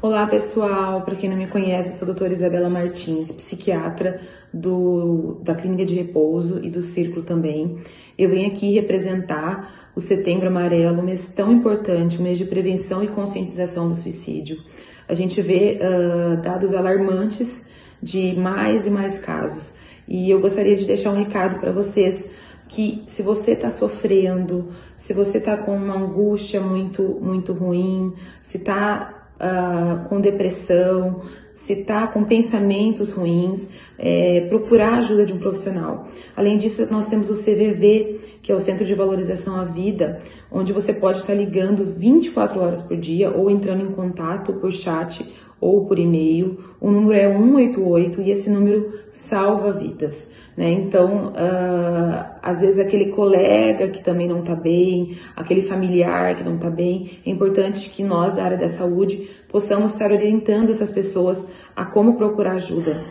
[0.00, 4.20] Olá pessoal, para quem não me conhece, eu sou a doutora Isabela Martins, psiquiatra
[4.54, 7.80] do, da Clínica de Repouso e do Círculo também.
[8.16, 13.02] Eu venho aqui representar o Setembro Amarelo, um mês tão importante, um mês de prevenção
[13.02, 14.58] e conscientização do suicídio.
[15.08, 17.68] A gente vê uh, dados alarmantes
[18.00, 22.32] de mais e mais casos e eu gostaria de deixar um recado para vocês
[22.68, 28.58] que se você está sofrendo, se você está com uma angústia muito, muito ruim, se
[28.58, 31.22] está uh, com depressão,
[31.54, 36.06] se está com pensamentos ruins, é, procurar a ajuda de um profissional.
[36.36, 40.20] Além disso, nós temos o CVV, que é o Centro de Valorização à Vida,
[40.52, 45.24] onde você pode estar ligando 24 horas por dia ou entrando em contato por chat
[45.60, 46.58] ou por e-mail.
[46.80, 50.32] O número é 188 e esse número salva vidas.
[50.56, 50.70] Né?
[50.70, 56.54] Então, uh, às vezes aquele colega que também não está bem, aquele familiar que não
[56.54, 61.46] está bem, é importante que nós da área da saúde possamos estar orientando essas pessoas
[61.76, 63.04] a como procurar ajuda.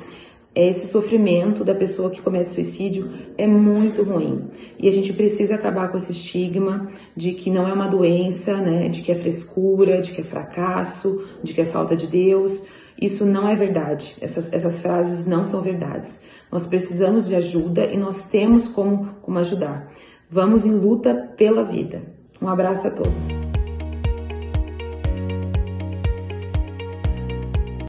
[0.56, 5.92] Esse sofrimento da pessoa que comete suicídio é muito ruim e a gente precisa acabar
[5.92, 8.90] com esse estigma de que não é uma doença, né?
[8.90, 12.66] De que é frescura, de que é fracasso, de que é falta de Deus.
[13.00, 14.16] Isso não é verdade.
[14.22, 16.24] Essas, essas frases não são verdades.
[16.52, 19.92] Nós precisamos de ajuda e nós temos como, como ajudar.
[20.30, 22.02] Vamos em luta pela vida.
[22.42, 23.57] Um abraço a todos.